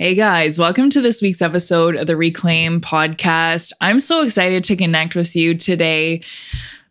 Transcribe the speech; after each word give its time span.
Hey 0.00 0.14
guys, 0.14 0.60
welcome 0.60 0.90
to 0.90 1.00
this 1.00 1.20
week's 1.20 1.42
episode 1.42 1.96
of 1.96 2.06
the 2.06 2.16
Reclaim 2.16 2.80
podcast. 2.80 3.72
I'm 3.80 3.98
so 3.98 4.22
excited 4.22 4.62
to 4.62 4.76
connect 4.76 5.16
with 5.16 5.34
you 5.34 5.56
today 5.56 6.22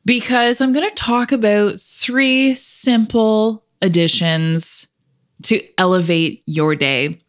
because 0.04 0.60
I'm 0.60 0.74
going 0.74 0.90
to 0.90 0.94
talk 0.94 1.32
about 1.32 1.80
three 1.80 2.54
simple 2.54 3.64
additions 3.82 4.88
to 5.44 5.62
elevate 5.78 6.44
your 6.48 6.76
day. 6.76 7.22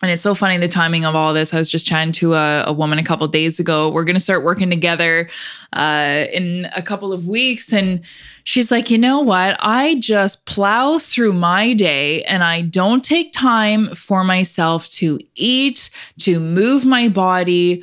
And 0.00 0.12
it's 0.12 0.22
so 0.22 0.34
funny 0.36 0.56
the 0.58 0.68
timing 0.68 1.04
of 1.04 1.16
all 1.16 1.34
this. 1.34 1.52
I 1.52 1.58
was 1.58 1.70
just 1.70 1.86
chatting 1.86 2.12
to 2.12 2.34
a, 2.34 2.64
a 2.66 2.72
woman 2.72 3.00
a 3.00 3.02
couple 3.02 3.26
days 3.26 3.58
ago. 3.58 3.90
We're 3.90 4.04
going 4.04 4.14
to 4.14 4.22
start 4.22 4.44
working 4.44 4.70
together 4.70 5.28
uh, 5.72 6.26
in 6.32 6.68
a 6.76 6.82
couple 6.82 7.12
of 7.12 7.26
weeks. 7.26 7.72
And 7.72 8.02
she's 8.44 8.70
like, 8.70 8.90
you 8.90 8.98
know 8.98 9.18
what? 9.18 9.56
I 9.58 9.98
just 9.98 10.46
plow 10.46 10.98
through 10.98 11.32
my 11.32 11.74
day 11.74 12.22
and 12.24 12.44
I 12.44 12.62
don't 12.62 13.04
take 13.04 13.32
time 13.32 13.92
for 13.92 14.22
myself 14.22 14.88
to 14.90 15.18
eat, 15.34 15.90
to 16.20 16.38
move 16.38 16.86
my 16.86 17.08
body, 17.08 17.82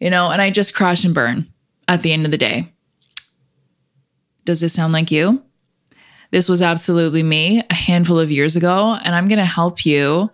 you 0.00 0.10
know, 0.10 0.32
and 0.32 0.42
I 0.42 0.50
just 0.50 0.74
crash 0.74 1.04
and 1.04 1.14
burn 1.14 1.46
at 1.86 2.02
the 2.02 2.12
end 2.12 2.24
of 2.24 2.32
the 2.32 2.38
day. 2.38 2.72
Does 4.44 4.60
this 4.60 4.72
sound 4.72 4.92
like 4.92 5.12
you? 5.12 5.40
This 6.32 6.48
was 6.48 6.60
absolutely 6.60 7.22
me 7.22 7.62
a 7.70 7.74
handful 7.74 8.18
of 8.18 8.32
years 8.32 8.56
ago. 8.56 8.98
And 9.04 9.14
I'm 9.14 9.28
going 9.28 9.38
to 9.38 9.44
help 9.44 9.86
you 9.86 10.28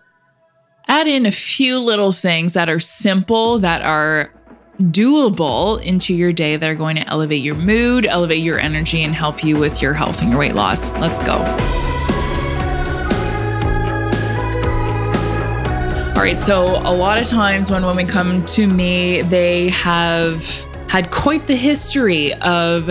add 0.89 1.07
in 1.07 1.27
a 1.27 1.31
few 1.31 1.77
little 1.77 2.11
things 2.11 2.55
that 2.55 2.67
are 2.67 2.79
simple, 2.79 3.59
that 3.59 3.83
are 3.83 4.33
doable 4.81 5.81
into 5.83 6.15
your 6.15 6.33
day 6.33 6.57
that 6.57 6.67
are 6.67 6.75
going 6.75 6.95
to 6.95 7.07
elevate 7.07 7.43
your 7.43 7.55
mood, 7.55 8.07
elevate 8.07 8.39
your 8.39 8.59
energy, 8.59 9.03
and 9.03 9.13
help 9.13 9.43
you 9.43 9.57
with 9.57 9.81
your 9.81 9.93
health 9.93 10.21
and 10.21 10.31
your 10.31 10.39
weight 10.39 10.55
loss. 10.55 10.89
Let's 10.93 11.19
go. 11.19 11.33
All 16.15 16.25
right, 16.25 16.39
so 16.39 16.63
a 16.63 16.93
lot 16.93 17.21
of 17.21 17.27
times 17.27 17.69
when 17.69 17.85
women 17.85 18.07
come 18.07 18.43
to 18.47 18.65
me, 18.65 19.21
they 19.21 19.69
have 19.69 20.65
had 20.89 21.11
quite 21.11 21.45
the 21.45 21.55
history 21.55 22.33
of 22.41 22.89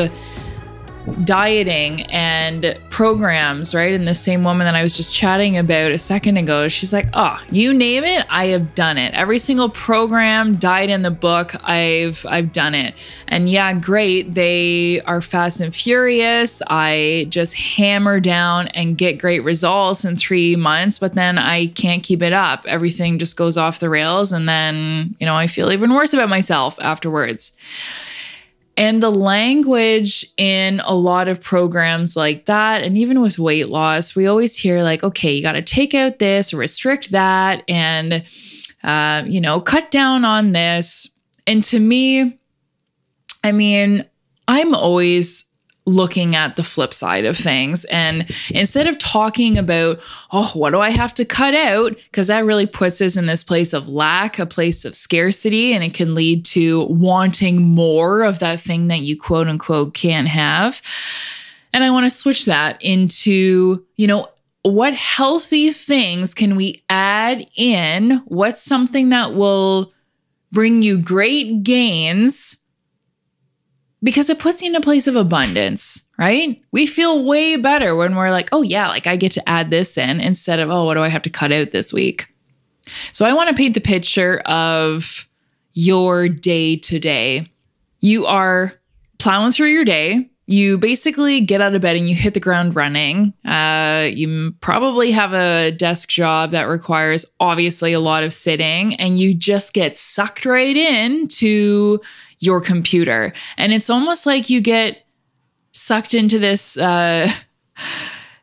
dieting 1.25 2.03
and 2.05 2.79
programs, 2.91 3.75
right? 3.75 3.95
And 3.95 4.07
the 4.07 4.15
same 4.15 4.43
woman 4.43 4.65
that 4.65 4.75
I 4.75 4.83
was 4.83 4.97
just 4.97 5.15
chatting 5.15 5.57
about 5.57 5.91
a 5.91 5.99
second 5.99 6.37
ago, 6.37 6.69
she's 6.69 6.93
like, 6.93 7.09
"Oh, 7.15 7.39
you 7.51 7.73
name 7.75 8.05
it, 8.05 8.27
I 8.31 8.47
have 8.47 8.75
done 8.75 8.99
it. 8.99 9.15
Every 9.15 9.39
single 9.39 9.69
program, 9.69 10.57
diet 10.57 10.91
in 10.91 11.03
the 11.03 11.11
book, 11.11 11.55
I've 11.65 12.25
I've 12.29 12.53
done 12.53 12.75
it." 12.75 12.95
And 13.29 13.49
yeah, 13.49 13.73
great. 13.75 14.35
They 14.35 15.01
are 15.03 15.21
fast 15.21 15.61
and 15.61 15.75
furious. 15.75 16.63
I 16.69 17.27
just 17.29 17.55
hammer 17.55 18.21
down 18.21 18.69
and 18.69 18.97
get 18.97 19.19
great 19.19 19.41
results 19.41 20.05
in 20.05 20.17
3 20.17 20.57
months, 20.57 20.99
but 20.99 21.15
then 21.15 21.39
I 21.39 21.67
can't 21.69 22.03
keep 22.03 22.23
it 22.23 22.33
up. 22.33 22.65
Everything 22.67 23.19
just 23.19 23.37
goes 23.37 23.57
off 23.57 23.81
the 23.81 23.91
rails 23.91 24.33
and 24.33 24.49
then, 24.49 25.15
you 25.21 25.27
know, 25.27 25.35
I 25.35 25.47
feel 25.47 25.71
even 25.71 25.93
worse 25.93 26.15
about 26.15 26.29
myself 26.29 26.79
afterwards. 26.81 27.53
And 28.79 29.03
the 29.03 29.11
language 29.11 30.25
in 30.37 30.81
a 30.85 30.95
lot 30.95 31.27
of 31.27 31.43
programs 31.43 32.15
like 32.15 32.47
that, 32.47 32.85
and 32.85 32.97
even 32.97 33.21
with 33.21 33.37
weight 33.37 33.69
loss, 33.69 34.15
we 34.15 34.29
always 34.29 34.57
hear 34.57 34.85
like, 34.85 35.03
okay, 35.03 35.33
you 35.33 35.43
got 35.43 35.55
to 35.55 35.63
take 35.63 35.95
out 35.95 36.21
this, 36.21 36.55
restrict 36.55 37.11
that, 37.11 37.65
and, 37.67 38.25
uh, 38.85 39.25
you 39.27 39.41
know, 39.41 39.61
cut 39.61 39.91
down 39.91 40.25
on 40.25 40.53
this. 40.53 41.09
And 41.45 41.65
to 41.65 41.81
me, 41.81 42.39
I 43.43 43.51
mean, 43.51 44.07
I'm 44.47 44.77
always 44.77 45.45
looking 45.89 46.37
at 46.37 46.57
the 46.57 46.63
flip 46.63 46.93
side 46.93 47.25
of 47.25 47.37
things. 47.37 47.85
And 47.87 48.31
instead 48.51 48.87
of 48.87 48.99
talking 48.99 49.57
about, 49.57 50.01
oh, 50.31 50.51
what 50.55 50.71
do 50.71 50.81
I 50.81 50.91
have 50.91 51.15
to 51.15 51.25
cut 51.25 51.55
out? 51.55 51.97
Because 51.97 52.29
that 52.29 52.45
really 52.45 52.67
puts 52.67 53.01
us 53.01 53.17
in 53.17 53.27
this 53.27 53.43
place 53.43 53.73
of 53.73 53.89
lack, 53.89 54.39
a 54.39 54.47
place 54.47 54.85
of 54.85 54.95
scarcity, 54.95 55.73
and 55.73 55.83
it 55.83 55.95
can 55.95 56.15
lead 56.15 56.45
to 56.47 56.85
wanting 56.85 57.63
more 57.63 58.23
of 58.23 58.39
that 58.41 58.61
thing 58.61 58.89
that 58.89 59.01
you 59.01 59.19
quote 59.19 59.49
unquote 59.49 59.95
can't 59.95 60.29
have. 60.29 60.83
And 61.73 61.83
I 61.83 61.91
want 61.91 62.05
to 62.05 62.11
switch 62.11 62.45
that 62.45 62.81
into, 62.83 63.85
you 63.97 64.07
know, 64.07 64.29
what 64.63 64.95
healthy 64.95 65.71
things 65.71 66.35
can 66.35 66.57
we 66.57 66.83
add 66.91 67.47
in? 67.57 68.23
What's 68.27 68.63
something 68.63 69.09
that 69.11 69.35
will 69.35 69.93
bring 70.53 70.83
you 70.83 70.99
great 70.99 71.63
gains 71.63 72.57
because 74.03 74.31
it 74.31 74.39
puts 74.39 74.63
you 74.63 74.71
in 74.71 74.77
a 74.77 74.81
place 74.81 75.07
of 75.07 75.17
abundance, 75.17 76.03
right? 76.19 76.63
We 76.73 76.87
feel 76.87 77.25
way 77.25 77.57
better 77.57 77.97
when 77.97 78.15
we're 78.15 78.31
like, 78.31 78.49
oh, 78.53 78.63
yeah, 78.63 78.89
like 78.89 79.07
I 79.07 79.17
get 79.17 79.33
to 79.33 79.49
add 79.49 79.71
this 79.71 79.99
in 79.99 80.21
instead 80.21 80.61
of, 80.61 80.71
oh, 80.71 80.85
what 80.85 80.95
do 80.95 81.01
I 81.01 81.09
have 81.09 81.23
to 81.23 81.31
cut 81.31 81.53
out 81.53 81.73
this 81.73 81.93
week? 81.93 82.29
So 83.13 83.27
I 83.27 83.33
want 83.33 83.49
to 83.51 83.57
paint 83.57 83.75
the 83.75 83.81
picture 83.81 84.39
of 84.47 85.29
your 85.73 86.29
day 86.29 86.77
to 86.77 86.99
day. 86.99 87.51
You 88.01 88.27
are 88.27 88.73
plowing 89.19 89.53
through 89.53 89.69
your 89.69 89.85
day. 89.85 90.31
You 90.47 90.79
basically 90.79 91.43
get 91.43 91.61
out 91.61 91.75
of 91.75 91.83
bed 91.83 91.97
and 91.97 92.09
you 92.09 92.15
hit 92.15 92.33
the 92.33 92.41
ground 92.41 92.75
running. 92.75 93.35
Uh, 93.45 94.09
you 94.11 94.55
probably 94.61 95.11
have 95.11 95.35
a 95.35 95.73
desk 95.73 96.09
job 96.09 96.53
that 96.53 96.69
requires 96.69 97.27
obviously 97.39 97.93
a 97.93 98.01
lot 98.01 98.25
of 98.25 98.33
sitting, 98.33 98.95
and 98.95 99.19
you 99.19 99.35
just 99.35 99.75
get 99.75 99.99
sucked 99.99 100.47
right 100.47 100.75
into 100.75 102.01
your 102.39 102.61
computer. 102.61 103.33
And 103.57 103.73
it's 103.73 103.91
almost 103.91 104.27
like 104.27 104.51
you 104.51 104.61
get 104.61 105.05
sucked 105.73 106.15
into 106.15 106.39
this 106.39 106.77
uh, 106.77 107.31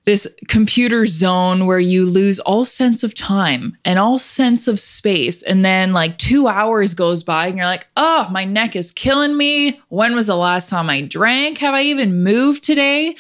this 0.06 0.28
computer 0.48 1.08
zone 1.08 1.66
where 1.66 1.80
you 1.80 2.06
lose 2.06 2.40
all 2.40 2.64
sense 2.64 3.04
of 3.04 3.16
time 3.16 3.76
and 3.84 3.98
all 3.98 4.20
sense 4.20 4.68
of 4.68 4.80
space. 4.80 5.42
And 5.42 5.66
then 5.66 5.94
like 5.94 6.18
two 6.20 6.48
hours 6.48 6.94
goes 6.94 7.24
by 7.24 7.48
and 7.48 7.58
you're 7.58 7.66
like, 7.66 7.88
oh, 7.98 8.28
my 8.30 8.46
neck 8.46 8.76
is 8.76 8.92
killing 8.92 9.36
me. 9.36 9.82
When 9.90 10.16
was 10.16 10.28
the 10.28 10.36
last 10.36 10.70
time 10.70 10.92
I 10.92 11.02
drank? 11.02 11.58
Have 11.58 11.74
I 11.74 11.82
even 11.82 12.24
moved 12.24 12.64
today? 12.64 13.16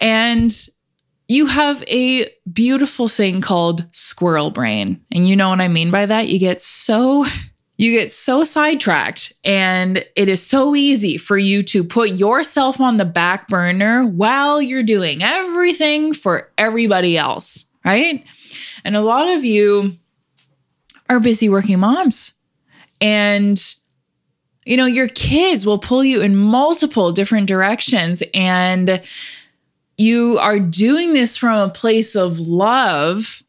And 0.00 0.54
you 1.28 1.46
have 1.46 1.82
a 1.84 2.30
beautiful 2.52 3.08
thing 3.08 3.40
called 3.40 3.86
squirrel 3.92 4.50
brain. 4.50 5.00
And 5.10 5.26
you 5.26 5.34
know 5.34 5.48
what 5.48 5.62
I 5.62 5.68
mean 5.68 5.90
by 5.90 6.04
that? 6.06 6.28
You 6.28 6.38
get 6.38 6.60
so 6.60 7.24
you 7.78 7.92
get 7.92 8.12
so 8.12 8.42
sidetracked, 8.42 9.32
and 9.44 10.04
it 10.16 10.28
is 10.28 10.44
so 10.44 10.74
easy 10.74 11.18
for 11.18 11.36
you 11.36 11.62
to 11.64 11.84
put 11.84 12.10
yourself 12.10 12.80
on 12.80 12.96
the 12.96 13.04
back 13.04 13.48
burner 13.48 14.06
while 14.06 14.62
you're 14.62 14.82
doing 14.82 15.22
everything 15.22 16.14
for 16.14 16.50
everybody 16.56 17.18
else, 17.18 17.66
right? 17.84 18.24
And 18.84 18.96
a 18.96 19.02
lot 19.02 19.28
of 19.28 19.44
you 19.44 19.96
are 21.10 21.20
busy 21.20 21.48
working 21.48 21.78
moms. 21.78 22.32
And 23.00 23.62
you 24.66 24.76
know, 24.76 24.86
your 24.86 25.08
kids 25.08 25.64
will 25.64 25.78
pull 25.78 26.04
you 26.04 26.20
in 26.20 26.36
multiple 26.36 27.12
different 27.12 27.46
directions 27.46 28.22
and 28.34 29.00
you 29.96 30.38
are 30.38 30.58
doing 30.58 31.12
this 31.12 31.36
from 31.36 31.56
a 31.56 31.72
place 31.72 32.16
of 32.16 32.40
love 32.40 33.42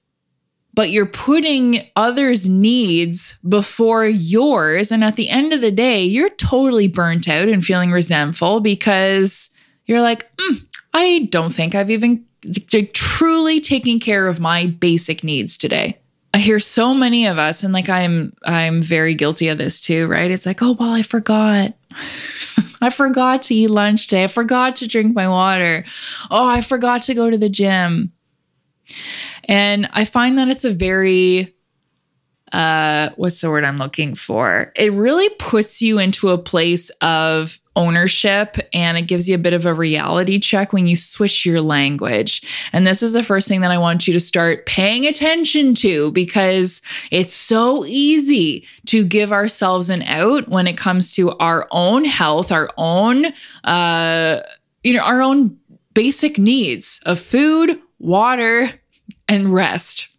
but 0.78 0.92
you're 0.92 1.08
putting 1.08 1.90
others' 1.96 2.48
needs 2.48 3.40
before 3.40 4.06
yours. 4.06 4.92
And 4.92 5.04
at 5.04 5.16
the 5.16 5.28
end 5.28 5.52
of 5.52 5.60
the 5.60 5.72
day, 5.72 6.04
you're 6.04 6.30
totally 6.30 6.88
burnt 6.88 7.28
out 7.28 7.48
and 7.48 7.66
feeling 7.66 7.90
resentful 7.92 8.60
because 8.60 9.50
you're 9.86 10.02
like, 10.02 10.32
mm, 10.36 10.64
I 10.94 11.28
don't 11.32 11.52
think 11.52 11.74
I've 11.74 11.90
even 11.90 12.24
truly 12.94 13.60
taken 13.60 14.00
care 14.00 14.28
of 14.28 14.40
my 14.40 14.68
basic 14.68 15.24
needs 15.24 15.58
today. 15.58 15.98
I 16.36 16.38
hear 16.38 16.60
so 16.60 16.94
many 16.94 17.26
of 17.26 17.40
us, 17.40 17.64
and 17.64 17.74
like 17.74 17.90
I'm, 17.90 18.34
I'm 18.44 18.84
very 18.84 19.16
guilty 19.16 19.48
of 19.48 19.58
this 19.58 19.82
too, 19.82 20.06
right? 20.06 20.30
It's 20.30 20.46
like, 20.46 20.62
oh 20.62 20.74
well, 20.74 20.94
I 20.94 21.02
forgot. 21.02 21.74
I 22.82 22.92
forgot 22.92 23.42
to 23.44 23.56
eat 23.56 23.72
lunch 23.72 24.06
today. 24.10 24.26
I 24.26 24.28
forgot 24.28 24.76
to 24.76 24.88
drink 24.88 25.16
my 25.16 25.28
water. 25.28 25.86
Oh, 26.30 26.48
I 26.48 26.62
forgot 26.62 27.02
to 27.04 27.16
go 27.16 27.32
to 27.32 27.38
the 27.40 27.50
gym. 27.50 28.12
And 29.48 29.90
I 29.94 30.06
find 30.06 30.38
that 30.38 30.50
it's 30.50 30.66
a 30.66 30.72
very 30.72 31.54
uh 32.54 33.10
what's 33.18 33.42
the 33.42 33.50
word 33.50 33.66
I'm 33.66 33.78
looking 33.78 34.16
for? 34.16 34.72
It 34.76 34.94
really 34.94 35.30
puts 35.38 35.82
you 35.82 36.00
into 36.00 36.30
a 36.30 36.38
place 36.38 36.90
of 37.02 37.60
ownership 37.76 38.58
and 38.74 38.98
it 38.98 39.04
gives 39.04 39.30
you 39.30 39.36
a 39.36 39.38
bit 39.38 39.54
of 39.54 39.66
a 39.66 39.74
reality 39.74 40.40
check 40.40 40.74
when 40.74 40.88
you 40.88 40.96
switch 40.96 41.46
your 41.46 41.62
language. 41.62 42.42
And 42.74 42.88
this 42.88 43.04
is 43.04 43.14
the 43.14 43.22
first 43.22 43.48
thing 43.48 43.62
that 43.62 43.72
I 43.72 43.78
want 43.78 44.08
you 44.08 44.14
to 44.14 44.20
start 44.20 44.66
paying 44.66 45.06
attention 45.06 45.76
to 45.76 46.12
because 46.12 46.82
it's 47.12 47.34
so 47.34 47.86
easy 47.86 48.66
to 48.88 49.06
give 49.06 49.32
ourselves 49.32 49.90
an 49.90 50.02
out 50.04 50.48
when 50.48 50.68
it 50.68 50.78
comes 50.78 51.14
to 51.16 51.38
our 51.38 51.68
own 51.72 52.06
health, 52.06 52.52
our 52.52 52.70
own 52.78 53.26
uh 53.64 54.42
you 54.84 54.94
know, 54.94 55.04
our 55.04 55.22
own 55.22 55.58
basic 55.94 56.38
needs 56.38 57.02
of 57.06 57.20
food, 57.20 57.82
water, 58.00 58.70
and 59.28 59.54
rest. 59.54 60.10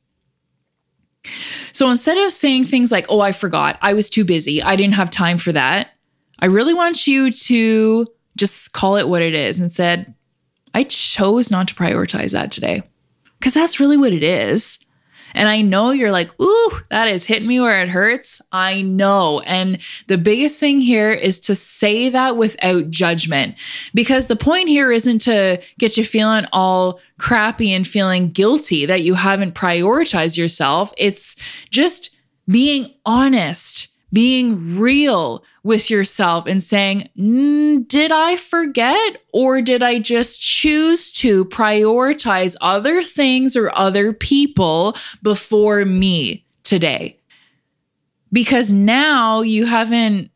So 1.72 1.90
instead 1.90 2.16
of 2.18 2.32
saying 2.32 2.64
things 2.64 2.90
like, 2.90 3.06
oh, 3.08 3.20
I 3.20 3.32
forgot, 3.32 3.78
I 3.82 3.94
was 3.94 4.08
too 4.08 4.24
busy, 4.24 4.62
I 4.62 4.76
didn't 4.76 4.94
have 4.94 5.10
time 5.10 5.38
for 5.38 5.52
that, 5.52 5.90
I 6.38 6.46
really 6.46 6.74
want 6.74 7.06
you 7.06 7.30
to 7.30 8.06
just 8.36 8.72
call 8.72 8.96
it 8.96 9.08
what 9.08 9.22
it 9.22 9.34
is 9.34 9.58
and 9.58 9.70
said, 9.70 10.14
I 10.74 10.84
chose 10.84 11.50
not 11.50 11.68
to 11.68 11.74
prioritize 11.74 12.32
that 12.32 12.50
today. 12.50 12.82
Because 13.38 13.54
that's 13.54 13.80
really 13.80 13.96
what 13.96 14.12
it 14.12 14.22
is. 14.22 14.78
And 15.34 15.48
I 15.48 15.60
know 15.60 15.90
you're 15.90 16.12
like, 16.12 16.38
ooh, 16.40 16.70
that 16.90 17.08
is 17.08 17.24
hitting 17.24 17.48
me 17.48 17.60
where 17.60 17.82
it 17.82 17.88
hurts. 17.88 18.40
I 18.52 18.82
know. 18.82 19.40
And 19.40 19.78
the 20.06 20.18
biggest 20.18 20.60
thing 20.60 20.80
here 20.80 21.12
is 21.12 21.40
to 21.40 21.54
say 21.54 22.08
that 22.08 22.36
without 22.36 22.90
judgment, 22.90 23.56
because 23.94 24.26
the 24.26 24.36
point 24.36 24.68
here 24.68 24.90
isn't 24.92 25.20
to 25.20 25.62
get 25.78 25.96
you 25.96 26.04
feeling 26.04 26.46
all 26.52 27.00
crappy 27.18 27.72
and 27.72 27.86
feeling 27.86 28.30
guilty 28.30 28.86
that 28.86 29.02
you 29.02 29.14
haven't 29.14 29.54
prioritized 29.54 30.36
yourself. 30.36 30.92
It's 30.96 31.36
just 31.70 32.16
being 32.48 32.94
honest, 33.04 33.88
being 34.12 34.78
real 34.78 35.44
with 35.68 35.90
yourself 35.90 36.46
and 36.46 36.62
saying, 36.62 37.10
mm, 37.16 37.86
Did 37.86 38.10
I 38.10 38.36
forget? 38.36 39.22
Or 39.32 39.60
did 39.60 39.82
I 39.82 40.00
just 40.00 40.40
choose 40.40 41.12
to 41.12 41.44
prioritize 41.44 42.56
other 42.62 43.02
things 43.02 43.54
or 43.54 43.70
other 43.76 44.14
people 44.14 44.96
before 45.22 45.84
me 45.84 46.46
today? 46.64 47.20
Because 48.32 48.72
now 48.72 49.42
you 49.42 49.66
haven't, 49.66 50.30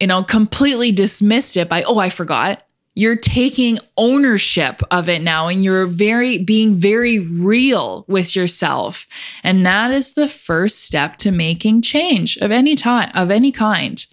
you 0.00 0.08
know, 0.08 0.24
completely 0.24 0.90
dismissed 0.90 1.56
it 1.56 1.68
by, 1.68 1.84
Oh, 1.84 1.98
I 1.98 2.10
forgot 2.10 2.64
you're 2.94 3.16
taking 3.16 3.78
ownership 3.96 4.82
of 4.90 5.08
it 5.08 5.22
now 5.22 5.48
and 5.48 5.62
you're 5.62 5.86
very 5.86 6.38
being 6.38 6.74
very 6.74 7.18
real 7.18 8.04
with 8.08 8.34
yourself 8.34 9.06
and 9.42 9.64
that 9.64 9.90
is 9.90 10.14
the 10.14 10.28
first 10.28 10.84
step 10.84 11.16
to 11.16 11.30
making 11.30 11.82
change 11.82 12.36
of 12.38 12.50
any 12.50 12.74
time 12.74 13.10
of 13.14 13.30
any 13.30 13.52
kind 13.52 14.06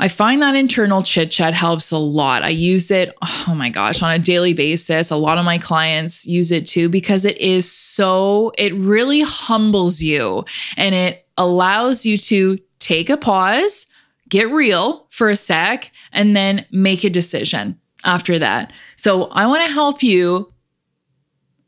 I 0.00 0.06
find 0.06 0.42
that 0.42 0.54
internal 0.54 1.02
chit 1.02 1.32
chat 1.32 1.54
helps 1.54 1.90
a 1.90 1.98
lot. 1.98 2.44
I 2.44 2.50
use 2.50 2.90
it, 2.92 3.12
oh 3.22 3.54
my 3.56 3.68
gosh, 3.68 4.00
on 4.00 4.12
a 4.12 4.18
daily 4.18 4.54
basis. 4.54 5.10
A 5.10 5.16
lot 5.16 5.38
of 5.38 5.44
my 5.44 5.58
clients 5.58 6.24
use 6.24 6.52
it 6.52 6.66
too 6.66 6.88
because 6.88 7.24
it 7.24 7.36
is 7.38 7.70
so, 7.70 8.52
it 8.56 8.72
really 8.74 9.22
humbles 9.22 10.00
you 10.00 10.44
and 10.76 10.94
it 10.94 11.26
allows 11.36 12.06
you 12.06 12.16
to 12.16 12.58
take 12.78 13.10
a 13.10 13.16
pause, 13.16 13.86
get 14.28 14.50
real 14.50 15.06
for 15.10 15.30
a 15.30 15.36
sec, 15.36 15.90
and 16.12 16.36
then 16.36 16.66
make 16.70 17.04
a 17.04 17.10
decision 17.10 17.78
after 18.04 18.38
that. 18.38 18.72
So 18.96 19.24
I 19.24 19.46
want 19.46 19.64
to 19.66 19.72
help 19.72 20.02
you 20.02 20.52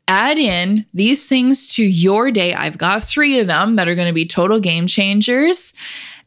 add 0.07 0.37
in 0.37 0.85
these 0.93 1.27
things 1.27 1.73
to 1.75 1.83
your 1.83 2.31
day. 2.31 2.53
I've 2.53 2.77
got 2.77 3.03
three 3.03 3.39
of 3.39 3.47
them 3.47 3.75
that 3.77 3.87
are 3.87 3.95
going 3.95 4.07
to 4.07 4.13
be 4.13 4.25
total 4.25 4.59
game 4.59 4.87
changers. 4.87 5.73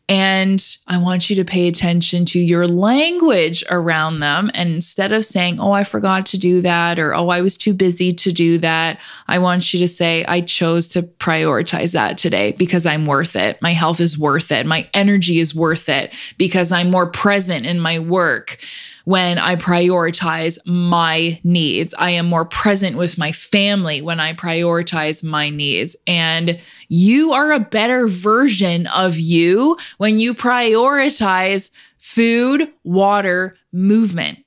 And 0.07 0.63
I 0.87 0.99
want 0.99 1.31
you 1.31 1.37
to 1.37 1.47
pay 1.47 1.67
attention 1.67 2.27
to 2.27 2.39
your 2.39 2.69
language 2.69 3.65
around 3.71 4.21
them. 4.21 4.51
And 4.53 4.69
instead 4.69 5.13
of 5.13 5.25
saying, 5.25 5.59
oh, 5.59 5.73
I 5.73 5.83
forgot 5.85 6.27
to 6.27 6.39
do 6.39 6.61
that, 6.61 6.99
or 6.99 7.15
oh, 7.15 7.29
I 7.29 7.41
was 7.41 7.57
too 7.57 7.73
busy 7.73 8.13
to 8.13 8.31
do 8.31 8.59
that, 8.59 9.01
I 9.29 9.39
want 9.39 9.73
you 9.73 9.81
to 9.81 9.89
say, 9.89 10.23
I 10.27 10.43
chose 10.43 10.89
to 10.89 11.03
prioritize 11.03 11.93
that 11.93 12.19
today 12.19 12.53
because 12.53 12.85
I'm 12.85 13.07
worth 13.07 13.35
it. 13.35 13.61
My 13.63 13.73
health 13.73 13.99
is 14.01 14.19
worth 14.19 14.53
it. 14.53 14.67
My 14.67 14.87
energy 14.93 15.41
is 15.41 15.55
worth 15.55 15.89
it 15.89 16.13
because 16.37 16.71
I'm 16.71 16.91
more 16.91 17.11
present 17.11 17.65
in 17.65 17.81
my 17.81 17.99
work 17.99 18.59
when 19.05 19.39
I 19.39 19.57
prioritize 19.57 20.59
my 20.67 21.39
needs. 21.45 21.95
I 21.99 22.11
am 22.11 22.27
more 22.27 22.45
present 22.45 22.97
with 22.97 23.19
my 23.19 23.33
family 23.33 24.01
when 24.01 24.19
I 24.19 24.33
prioritize 24.33 25.23
my 25.23 25.51
needs. 25.51 25.95
And 26.07 26.61
you 26.95 27.33
are 27.33 27.53
a 27.53 27.61
better 27.61 28.07
version 28.07 28.87
of 28.87 29.19
you 29.19 29.77
when 29.99 30.21
you 30.21 30.33
prioritize 30.33 31.71
food, 31.99 32.73
water, 32.85 33.57
movement. 33.73 34.39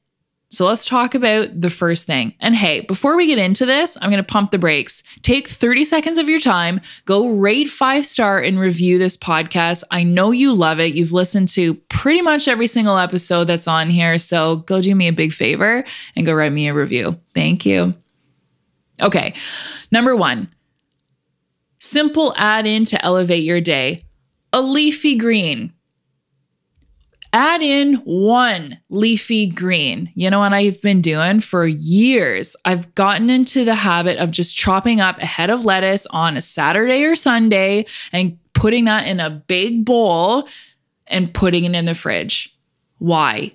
So 0.50 0.66
let's 0.66 0.86
talk 0.86 1.14
about 1.14 1.60
the 1.60 1.70
first 1.70 2.08
thing. 2.08 2.34
And 2.40 2.56
hey, 2.56 2.80
before 2.80 3.18
we 3.18 3.28
get 3.28 3.38
into 3.38 3.66
this, 3.66 3.98
I'm 4.02 4.10
going 4.10 4.24
to 4.24 4.32
pump 4.32 4.52
the 4.52 4.58
brakes. 4.58 5.04
Take 5.24 5.50
30 5.50 5.84
seconds 5.84 6.18
of 6.18 6.30
your 6.30 6.40
time, 6.40 6.80
go 7.04 7.28
rate 7.32 7.70
five 7.70 8.06
star 8.06 8.40
and 8.40 8.58
review 8.58 8.98
this 8.98 9.18
podcast. 9.18 9.84
I 9.92 10.04
know 10.04 10.32
you 10.32 10.54
love 10.54 10.80
it. 10.80 10.94
You've 10.94 11.12
listened 11.12 11.50
to 11.50 11.74
pretty 11.90 12.22
much 12.22 12.48
every 12.48 12.68
single 12.68 12.98
episode 12.98 13.44
that's 13.44 13.68
on 13.68 13.90
here. 13.90 14.18
So 14.18 14.58
go 14.58 14.82
do 14.82 14.96
me 14.96 15.10
a 15.10 15.14
big 15.14 15.34
favor 15.34 15.84
and 16.16 16.26
go 16.26 16.34
write 16.34 16.54
me 16.54 16.70
a 16.70 16.74
review. 16.74 17.20
Thank 17.36 17.66
you. 17.66 17.94
Okay, 19.02 19.34
number 19.92 20.16
one 20.16 20.48
simple 21.88 22.34
add 22.38 22.66
in 22.66 22.86
to 22.86 23.04
elevate 23.04 23.44
your 23.44 23.62
day 23.62 24.04
a 24.54 24.62
leafy 24.62 25.16
green 25.16 25.74
add 27.34 27.62
in 27.62 27.96
one 27.98 28.80
leafy 28.90 29.48
green. 29.48 30.12
You 30.16 30.30
know 30.30 30.40
what 30.40 30.54
I've 30.54 30.82
been 30.82 31.02
doing 31.02 31.42
for 31.42 31.68
years? 31.68 32.56
I've 32.66 32.94
gotten 32.96 33.30
into 33.30 33.66
the 33.66 33.76
habit 33.76 34.18
of 34.18 34.32
just 34.32 34.56
chopping 34.56 35.02
up 35.02 35.20
a 35.20 35.26
head 35.26 35.50
of 35.50 35.66
lettuce 35.66 36.08
on 36.08 36.38
a 36.38 36.42
Saturday 36.42 37.04
or 37.04 37.16
Sunday 37.16 37.86
and 38.12 38.40
putting 38.54 38.86
that 38.86 39.08
in 39.08 39.20
a 39.20 39.30
big 39.30 39.86
bowl 39.86 40.48
and 41.06 41.34
putting 41.34 41.66
it 41.66 41.76
in 41.76 41.86
the 41.86 41.94
fridge. 41.94 42.58
Why? 42.98 43.54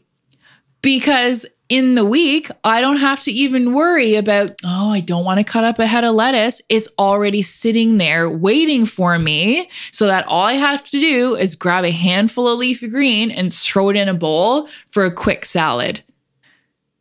Because 0.80 1.44
in 1.72 1.94
the 1.94 2.04
week, 2.04 2.50
I 2.64 2.82
don't 2.82 2.98
have 2.98 3.20
to 3.20 3.32
even 3.32 3.72
worry 3.72 4.16
about, 4.16 4.50
oh, 4.62 4.90
I 4.90 5.00
don't 5.00 5.24
want 5.24 5.38
to 5.38 5.44
cut 5.44 5.64
up 5.64 5.78
a 5.78 5.86
head 5.86 6.04
of 6.04 6.14
lettuce. 6.14 6.60
It's 6.68 6.86
already 6.98 7.40
sitting 7.40 7.96
there 7.96 8.28
waiting 8.28 8.84
for 8.84 9.18
me 9.18 9.70
so 9.90 10.06
that 10.06 10.26
all 10.26 10.42
I 10.42 10.52
have 10.52 10.86
to 10.90 11.00
do 11.00 11.34
is 11.34 11.54
grab 11.54 11.86
a 11.86 11.90
handful 11.90 12.46
of 12.46 12.58
leafy 12.58 12.88
green 12.88 13.30
and 13.30 13.50
throw 13.50 13.88
it 13.88 13.96
in 13.96 14.10
a 14.10 14.12
bowl 14.12 14.68
for 14.90 15.06
a 15.06 15.14
quick 15.14 15.46
salad. 15.46 16.02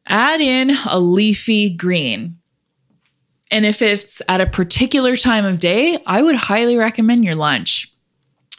Add 0.08 0.40
in 0.40 0.72
a 0.90 1.02
leafy 1.02 1.70
green. 1.70 2.38
And 3.52 3.66
if 3.66 3.82
it's 3.82 4.22
at 4.30 4.40
a 4.40 4.46
particular 4.46 5.18
time 5.18 5.44
of 5.44 5.60
day, 5.60 6.02
I 6.08 6.22
would 6.22 6.38
highly 6.38 6.78
recommend 6.78 7.26
your 7.26 7.36
lunch 7.36 7.94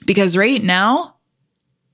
because 0.05 0.37
right 0.37 0.63
now, 0.63 1.12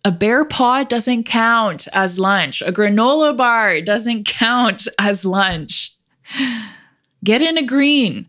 a 0.04 0.12
bear 0.12 0.44
paw 0.44 0.84
doesn't 0.84 1.24
count 1.24 1.88
as 1.92 2.18
lunch. 2.18 2.62
A 2.62 2.72
granola 2.72 3.36
bar 3.36 3.80
doesn't 3.80 4.26
count 4.26 4.86
as 4.98 5.24
lunch. 5.24 5.96
Get 7.24 7.42
in 7.42 7.58
a 7.58 7.62
green. 7.62 8.28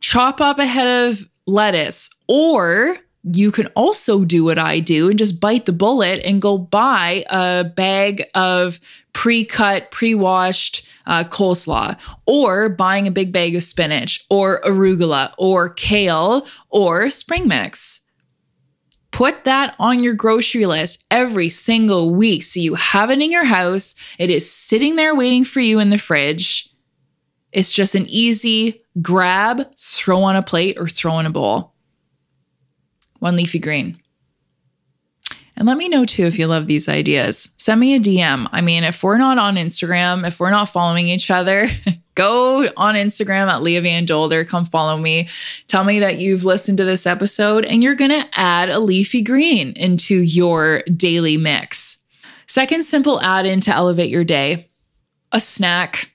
Chop 0.00 0.40
up 0.40 0.58
a 0.58 0.66
head 0.66 1.08
of 1.08 1.28
lettuce. 1.46 2.10
Or 2.28 2.98
you 3.22 3.50
can 3.50 3.66
also 3.68 4.24
do 4.24 4.44
what 4.44 4.58
I 4.58 4.80
do 4.80 5.08
and 5.08 5.18
just 5.18 5.40
bite 5.40 5.66
the 5.66 5.72
bullet 5.72 6.22
and 6.24 6.40
go 6.40 6.58
buy 6.58 7.24
a 7.28 7.64
bag 7.64 8.24
of 8.34 8.78
pre 9.12 9.44
cut, 9.44 9.90
pre 9.90 10.14
washed 10.14 10.86
uh, 11.06 11.24
coleslaw, 11.24 11.98
or 12.26 12.68
buying 12.68 13.06
a 13.06 13.12
big 13.12 13.32
bag 13.32 13.56
of 13.56 13.62
spinach, 13.62 14.24
or 14.28 14.60
arugula, 14.62 15.32
or 15.38 15.70
kale, 15.70 16.46
or 16.68 17.10
spring 17.10 17.48
mix. 17.48 18.00
Put 19.16 19.44
that 19.44 19.74
on 19.78 20.02
your 20.02 20.12
grocery 20.12 20.66
list 20.66 21.02
every 21.10 21.48
single 21.48 22.14
week 22.14 22.42
so 22.42 22.60
you 22.60 22.74
have 22.74 23.08
it 23.08 23.22
in 23.22 23.30
your 23.30 23.46
house. 23.46 23.94
It 24.18 24.28
is 24.28 24.52
sitting 24.52 24.96
there 24.96 25.14
waiting 25.14 25.42
for 25.42 25.60
you 25.60 25.80
in 25.80 25.88
the 25.88 25.96
fridge. 25.96 26.68
It's 27.50 27.72
just 27.72 27.94
an 27.94 28.04
easy 28.08 28.82
grab, 29.00 29.74
throw 29.74 30.22
on 30.22 30.36
a 30.36 30.42
plate, 30.42 30.76
or 30.78 30.86
throw 30.86 31.18
in 31.18 31.24
a 31.24 31.30
bowl. 31.30 31.72
One 33.18 33.36
leafy 33.36 33.58
green. 33.58 33.98
And 35.56 35.66
let 35.66 35.78
me 35.78 35.88
know 35.88 36.04
too 36.04 36.26
if 36.26 36.38
you 36.38 36.46
love 36.46 36.66
these 36.66 36.86
ideas. 36.86 37.54
Send 37.56 37.80
me 37.80 37.94
a 37.94 37.98
DM. 37.98 38.46
I 38.52 38.60
mean, 38.60 38.84
if 38.84 39.02
we're 39.02 39.16
not 39.16 39.38
on 39.38 39.56
Instagram, 39.56 40.26
if 40.26 40.38
we're 40.38 40.50
not 40.50 40.68
following 40.68 41.08
each 41.08 41.30
other, 41.30 41.70
go 42.16 42.68
on 42.76 42.96
Instagram 42.96 43.46
at 43.46 43.62
Leah 43.62 43.82
Van 43.82 44.04
Dolder. 44.04 44.44
Come 44.44 44.64
follow 44.64 44.96
me. 44.96 45.28
Tell 45.68 45.84
me 45.84 46.00
that 46.00 46.18
you've 46.18 46.44
listened 46.44 46.78
to 46.78 46.84
this 46.84 47.06
episode 47.06 47.64
and 47.64 47.82
you're 47.82 47.94
going 47.94 48.10
to 48.10 48.26
add 48.32 48.68
a 48.68 48.80
leafy 48.80 49.22
green 49.22 49.72
into 49.76 50.16
your 50.16 50.82
daily 50.96 51.36
mix. 51.36 51.98
Second 52.46 52.84
simple 52.84 53.20
add 53.20 53.46
in 53.46 53.60
to 53.60 53.74
elevate 53.74 54.10
your 54.10 54.24
day 54.24 54.68
a 55.32 55.40
snack 55.40 56.12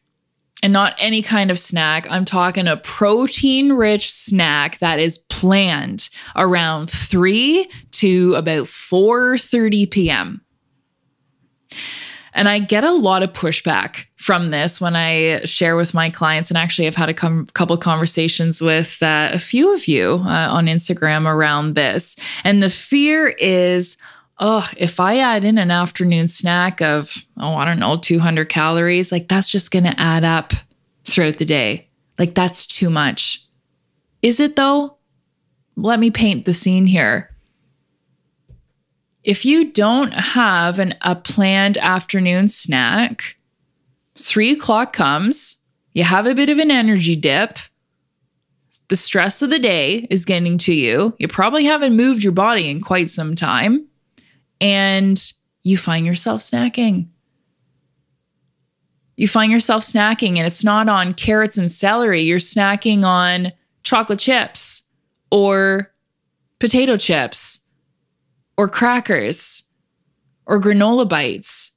and 0.64 0.74
not 0.74 0.96
any 0.98 1.22
kind 1.22 1.52
of 1.52 1.60
snack. 1.60 2.08
I'm 2.10 2.26
talking 2.26 2.68
a 2.68 2.78
protein 2.78 3.74
rich 3.74 4.12
snack 4.12 4.80
that 4.80 5.00
is 5.00 5.18
planned 5.18 6.10
around 6.36 6.90
3 6.90 7.70
to 7.92 8.36
about 8.36 8.66
4:30 8.66 9.92
p.m. 9.92 10.42
And 12.34 12.48
I 12.48 12.60
get 12.60 12.84
a 12.84 12.92
lot 12.92 13.24
of 13.24 13.34
pushback 13.34 14.06
from 14.22 14.52
this 14.52 14.80
when 14.80 14.96
I 14.96 15.44
share 15.46 15.76
with 15.76 15.96
my 15.96 16.12
clients. 16.12 16.52
And 16.52 16.58
actually, 16.58 16.86
I've 16.86 16.96
had 16.96 17.10
a 17.10 17.14
com- 17.14 17.48
couple 17.54 17.76
conversations 17.78 18.62
with 18.62 19.02
uh, 19.02 19.32
a 19.34 19.40
few 19.40 19.74
of 19.74 19.88
you 19.88 20.22
uh, 20.24 20.48
on 20.52 20.68
Instagram 20.68 21.26
around 21.26 21.74
this. 21.74 22.16
And 22.44 22.62
the 22.62 22.70
fear 22.70 23.30
is, 23.40 23.98
oh, 24.40 24.70
if 24.78 25.00
I 25.00 25.18
add 25.18 25.44
in 25.44 25.58
an 25.58 25.72
afternoon 25.72 26.28
snack 26.28 26.82
of, 26.84 27.26
oh, 27.38 27.56
I 27.56 27.66
don't 27.66 27.80
know, 27.80 27.98
200 27.98 28.48
calories, 28.48 29.12
like 29.12 29.28
that's 29.28 29.50
just 29.50 29.72
going 29.72 29.86
to 29.86 30.00
add 30.00 30.24
up 30.24 30.54
throughout 31.04 31.38
the 31.38 31.46
day. 31.46 31.90
Like 32.20 32.36
that's 32.36 32.68
too 32.68 32.92
much. 32.92 33.48
Is 34.22 34.40
it 34.40 34.56
though? 34.56 34.98
Let 35.76 36.00
me 36.00 36.12
paint 36.12 36.46
the 36.46 36.54
scene 36.54 36.86
here. 36.86 37.30
If 39.24 39.46
you 39.46 39.72
don't 39.72 40.14
have 40.14 40.78
an, 40.78 40.94
a 41.02 41.16
planned 41.16 41.78
afternoon 41.78 42.50
snack, 42.50 43.36
three 44.18 44.52
o'clock 44.52 44.94
comes, 44.94 45.58
you 45.94 46.04
have 46.04 46.28
a 46.28 46.36
bit 46.36 46.50
of 46.50 46.60
an 46.60 46.72
energy 46.72 47.16
dip, 47.16 47.58
the 48.88 48.96
stress 48.98 49.42
of 49.42 49.50
the 49.50 49.58
day 49.60 50.06
is 50.10 50.26
getting 50.26 50.58
to 50.60 50.74
you. 50.74 51.16
You 51.18 51.30
probably 51.30 51.64
haven't 51.64 51.96
moved 51.96 52.24
your 52.24 52.34
body 52.34 52.70
in 52.70 52.82
quite 52.82 53.10
some 53.10 53.36
time. 53.36 53.88
And 54.60 55.18
you 55.64 55.78
find 55.78 56.06
yourself 56.06 56.42
snacking. 56.42 57.08
You 59.16 59.28
find 59.28 59.52
yourself 59.52 59.84
snacking, 59.84 60.38
and 60.38 60.48
it's 60.48 60.64
not 60.64 60.90
on 60.90 61.14
carrots 61.14 61.58
and 61.58 61.72
celery. 61.72 62.22
You're 62.22 62.40
snacking 62.40 63.04
on 63.04 63.54
chocolate 63.84 64.20
chips 64.20 64.84
or 65.30 65.94
potato 66.60 66.98
chips 66.98 67.62
or 68.58 68.68
crackers 68.68 69.64
or 70.46 70.60
granola 70.60 71.08
bites, 71.08 71.71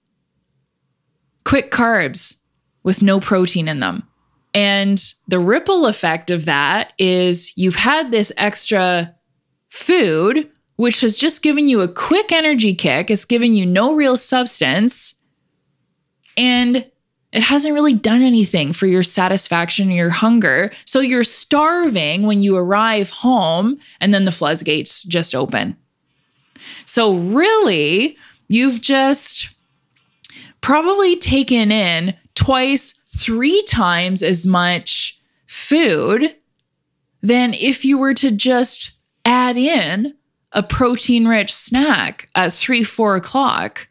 quick 1.45 1.71
carbs 1.71 2.41
with 2.83 3.03
no 3.03 3.21
protein 3.21 3.69
in 3.69 3.81
them. 3.81 4.07
And 4.55 5.03
the 5.27 5.39
ripple 5.39 5.87
effect 5.87 6.31
of 6.31 6.45
that 6.45 6.93
is 6.99 7.57
you've 7.57 7.75
had 7.75 8.11
this 8.11 8.33
extra 8.37 9.15
food, 9.69 10.49
which 10.77 11.01
has 11.01 11.19
just 11.19 11.43
given 11.43 11.67
you 11.69 11.81
a 11.81 11.93
quick 11.93 12.31
energy 12.31 12.75
kick. 12.75 13.11
It's 13.11 13.25
giving 13.25 13.55
you 13.55 13.67
no 13.67 13.95
real 13.95 14.17
substance. 14.17 15.17
And 16.37 16.89
it 17.33 17.43
hasn't 17.43 17.75
really 17.75 17.95
done 17.95 18.23
anything 18.23 18.73
for 18.73 18.87
your 18.87 19.03
satisfaction 19.03 19.91
or 19.91 19.95
your 19.95 20.11
hunger. 20.11 20.71
So 20.85 21.01
you're 21.01 21.25
starving 21.25 22.23
when 22.23 22.41
you 22.41 22.57
arrive 22.57 23.11
home, 23.11 23.79
and 24.01 24.15
then 24.15 24.25
the 24.25 24.33
floodgates 24.33 25.03
just 25.03 25.35
open. 25.35 25.77
So, 26.85 27.15
really, 27.17 28.17
you've 28.47 28.81
just 28.81 29.54
probably 30.65 31.15
taken 31.15 31.71
in 31.71 32.17
twice, 32.35 32.95
three 33.17 33.63
times 33.65 34.23
as 34.23 34.47
much 34.47 35.21
food 35.47 36.35
than 37.23 37.55
if 37.55 37.85
you 37.85 37.97
were 37.97 38.15
to 38.15 38.31
just 38.31 38.93
add 39.25 39.57
in 39.57 40.15
a 40.53 40.63
protein 40.63 41.29
rich 41.29 41.55
snack 41.55 42.29
at 42.35 42.53
three, 42.53 42.83
four 42.83 43.15
o'clock 43.15 43.89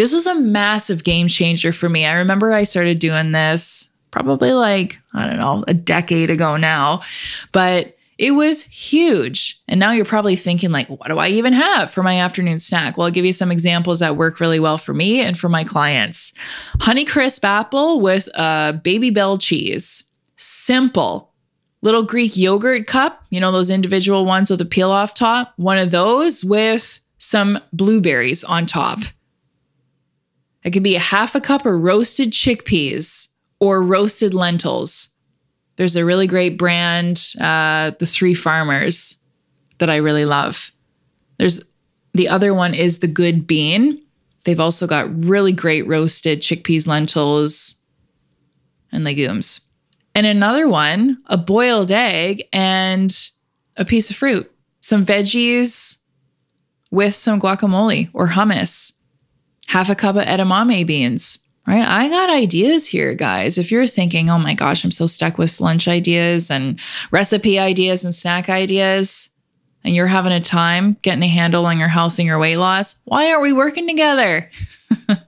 this 0.00 0.14
was 0.14 0.26
a 0.26 0.34
massive 0.34 1.04
game 1.04 1.28
changer 1.28 1.74
for 1.74 1.86
me. 1.86 2.06
I 2.06 2.14
remember 2.14 2.54
I 2.54 2.62
started 2.62 3.00
doing 3.00 3.32
this 3.32 3.90
probably 4.10 4.54
like, 4.54 4.98
I 5.12 5.26
don't 5.26 5.38
know, 5.38 5.62
a 5.68 5.74
decade 5.74 6.30
ago 6.30 6.56
now, 6.56 7.02
but 7.52 7.98
it 8.20 8.32
was 8.32 8.60
huge. 8.64 9.62
And 9.66 9.80
now 9.80 9.92
you're 9.92 10.04
probably 10.04 10.36
thinking, 10.36 10.70
like, 10.70 10.88
what 10.88 11.08
do 11.08 11.16
I 11.16 11.28
even 11.28 11.54
have 11.54 11.90
for 11.90 12.02
my 12.02 12.20
afternoon 12.20 12.58
snack? 12.58 12.98
Well, 12.98 13.06
I'll 13.06 13.12
give 13.12 13.24
you 13.24 13.32
some 13.32 13.50
examples 13.50 14.00
that 14.00 14.18
work 14.18 14.40
really 14.40 14.60
well 14.60 14.76
for 14.76 14.92
me 14.92 15.22
and 15.22 15.38
for 15.38 15.48
my 15.48 15.64
clients. 15.64 16.34
Honeycrisp 16.80 17.42
apple 17.44 17.98
with 18.02 18.28
uh, 18.38 18.72
a 18.74 18.78
Babybel 18.78 19.40
cheese. 19.40 20.04
Simple. 20.36 21.32
Little 21.80 22.02
Greek 22.02 22.36
yogurt 22.36 22.86
cup, 22.86 23.24
you 23.30 23.40
know, 23.40 23.50
those 23.50 23.70
individual 23.70 24.26
ones 24.26 24.50
with 24.50 24.60
a 24.60 24.66
peel 24.66 24.90
off 24.90 25.14
top. 25.14 25.54
One 25.56 25.78
of 25.78 25.90
those 25.90 26.44
with 26.44 26.98
some 27.16 27.58
blueberries 27.72 28.44
on 28.44 28.66
top. 28.66 28.98
It 30.62 30.72
could 30.72 30.82
be 30.82 30.94
a 30.94 31.00
half 31.00 31.34
a 31.34 31.40
cup 31.40 31.64
of 31.64 31.72
roasted 31.72 32.32
chickpeas 32.32 33.28
or 33.60 33.80
roasted 33.80 34.34
lentils. 34.34 35.08
There's 35.80 35.96
a 35.96 36.04
really 36.04 36.26
great 36.26 36.58
brand, 36.58 37.32
uh, 37.40 37.92
the 37.98 38.04
Three 38.04 38.34
Farmers, 38.34 39.16
that 39.78 39.88
I 39.88 39.96
really 39.96 40.26
love. 40.26 40.72
There's 41.38 41.64
the 42.12 42.28
other 42.28 42.52
one 42.52 42.74
is 42.74 42.98
the 42.98 43.06
Good 43.06 43.46
Bean. 43.46 43.98
They've 44.44 44.60
also 44.60 44.86
got 44.86 45.24
really 45.24 45.54
great 45.54 45.86
roasted 45.86 46.42
chickpeas, 46.42 46.86
lentils, 46.86 47.76
and 48.92 49.04
legumes. 49.04 49.62
And 50.14 50.26
another 50.26 50.68
one, 50.68 51.16
a 51.24 51.38
boiled 51.38 51.90
egg 51.90 52.42
and 52.52 53.10
a 53.78 53.86
piece 53.86 54.10
of 54.10 54.16
fruit, 54.16 54.52
some 54.80 55.06
veggies 55.06 55.96
with 56.90 57.14
some 57.14 57.40
guacamole 57.40 58.10
or 58.12 58.28
hummus 58.28 58.92
half 59.68 59.88
a 59.88 59.94
cup 59.94 60.16
of 60.16 60.26
edamame 60.26 60.86
beans, 60.86 61.38
right? 61.70 61.86
I 61.86 62.08
got 62.08 62.30
ideas 62.30 62.86
here, 62.86 63.14
guys. 63.14 63.56
If 63.56 63.70
you're 63.70 63.86
thinking, 63.86 64.28
oh 64.28 64.38
my 64.38 64.54
gosh, 64.54 64.84
I'm 64.84 64.90
so 64.90 65.06
stuck 65.06 65.38
with 65.38 65.60
lunch 65.60 65.86
ideas 65.86 66.50
and 66.50 66.80
recipe 67.12 67.60
ideas 67.60 68.04
and 68.04 68.14
snack 68.14 68.48
ideas, 68.48 69.30
and 69.84 69.94
you're 69.94 70.08
having 70.08 70.32
a 70.32 70.40
time 70.40 70.96
getting 71.02 71.22
a 71.22 71.28
handle 71.28 71.66
on 71.66 71.78
your 71.78 71.88
health 71.88 72.18
and 72.18 72.26
your 72.26 72.40
weight 72.40 72.56
loss, 72.56 72.96
why 73.04 73.30
aren't 73.30 73.42
we 73.42 73.52
working 73.52 73.86
together? 73.86 74.50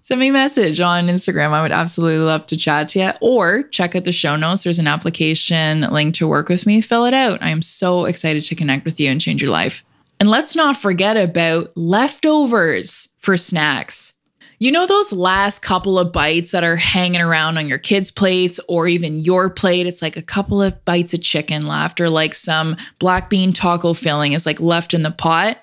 Send 0.00 0.20
me 0.20 0.28
a 0.28 0.32
message 0.32 0.80
on 0.80 1.08
Instagram. 1.08 1.50
I 1.50 1.60
would 1.60 1.70
absolutely 1.70 2.24
love 2.24 2.46
to 2.46 2.56
chat 2.56 2.88
to 2.90 2.98
you. 2.98 3.10
Or 3.20 3.64
check 3.64 3.94
out 3.94 4.04
the 4.04 4.12
show 4.12 4.34
notes. 4.34 4.64
There's 4.64 4.78
an 4.78 4.86
application 4.86 5.82
link 5.82 6.14
to 6.14 6.26
work 6.26 6.48
with 6.48 6.64
me. 6.64 6.80
Fill 6.80 7.04
it 7.04 7.12
out. 7.12 7.42
I 7.42 7.50
am 7.50 7.60
so 7.60 8.06
excited 8.06 8.44
to 8.44 8.54
connect 8.54 8.86
with 8.86 8.98
you 8.98 9.10
and 9.10 9.20
change 9.20 9.42
your 9.42 9.50
life. 9.50 9.84
And 10.18 10.30
let's 10.30 10.56
not 10.56 10.78
forget 10.78 11.18
about 11.18 11.76
leftovers 11.76 13.10
for 13.18 13.36
snacks. 13.36 14.14
You 14.60 14.72
know, 14.72 14.86
those 14.86 15.12
last 15.12 15.62
couple 15.62 16.00
of 16.00 16.12
bites 16.12 16.50
that 16.50 16.64
are 16.64 16.74
hanging 16.74 17.20
around 17.20 17.58
on 17.58 17.68
your 17.68 17.78
kids' 17.78 18.10
plates 18.10 18.58
or 18.68 18.88
even 18.88 19.20
your 19.20 19.50
plate? 19.50 19.86
It's 19.86 20.02
like 20.02 20.16
a 20.16 20.22
couple 20.22 20.60
of 20.60 20.84
bites 20.84 21.14
of 21.14 21.22
chicken 21.22 21.64
left, 21.64 22.00
or 22.00 22.10
like 22.10 22.34
some 22.34 22.76
black 22.98 23.30
bean 23.30 23.52
taco 23.52 23.92
filling 23.92 24.32
is 24.32 24.46
like 24.46 24.58
left 24.60 24.94
in 24.94 25.04
the 25.04 25.12
pot. 25.12 25.58